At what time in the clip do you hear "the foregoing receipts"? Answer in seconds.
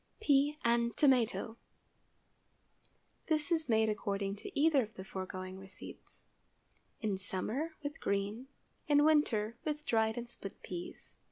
4.95-6.23